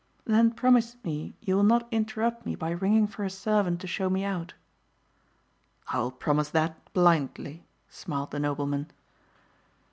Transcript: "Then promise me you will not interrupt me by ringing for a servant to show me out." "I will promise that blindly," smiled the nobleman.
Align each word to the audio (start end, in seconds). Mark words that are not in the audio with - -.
"Then 0.25 0.49
promise 0.49 0.97
me 1.03 1.35
you 1.41 1.55
will 1.57 1.63
not 1.63 1.87
interrupt 1.91 2.43
me 2.43 2.55
by 2.55 2.71
ringing 2.71 3.05
for 3.05 3.23
a 3.23 3.29
servant 3.29 3.79
to 3.81 3.85
show 3.85 4.09
me 4.09 4.23
out." 4.23 4.55
"I 5.89 5.99
will 5.99 6.09
promise 6.09 6.49
that 6.49 6.91
blindly," 6.95 7.67
smiled 7.87 8.31
the 8.31 8.39
nobleman. 8.39 8.89